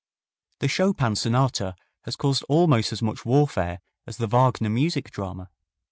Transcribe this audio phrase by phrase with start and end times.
[0.61, 5.51] The Chopin sonata has caused almost as much warfare as the Wagner music drama.